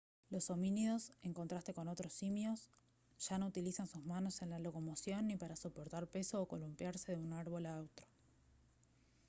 [0.31, 2.71] los homínidos en contraste con otros simios
[3.19, 7.21] ya no utilizan sus manos en la locomoción ni para soportar peso o columpiarse de
[7.21, 8.07] un árbol a otro